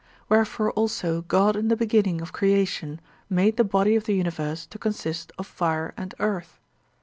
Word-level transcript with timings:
Wherefore 0.29 0.71
also 0.71 1.21
God 1.27 1.55
in 1.55 1.67
the 1.67 1.77
beginning 1.77 2.21
of 2.23 2.33
creation 2.33 2.99
made 3.29 3.57
the 3.57 3.63
body 3.63 3.95
of 3.95 4.05
the 4.05 4.15
universe 4.15 4.65
to 4.65 4.79
consist 4.79 5.31
of 5.37 5.45
fire 5.45 5.93
and 5.95 6.15
earth. 6.17 6.59